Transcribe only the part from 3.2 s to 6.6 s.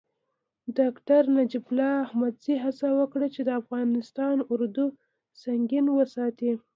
چې د افغانستان اردو سنګین وساتي.